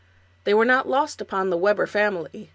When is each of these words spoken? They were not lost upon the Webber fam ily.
They 0.45 0.55
were 0.55 0.65
not 0.65 0.89
lost 0.89 1.21
upon 1.21 1.51
the 1.51 1.57
Webber 1.57 1.85
fam 1.85 2.15
ily. 2.17 2.49